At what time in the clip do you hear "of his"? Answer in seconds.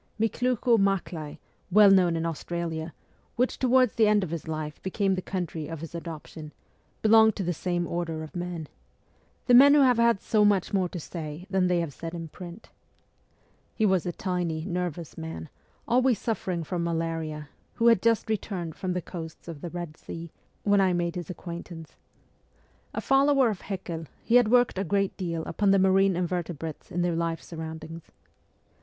4.23-4.47, 5.67-5.93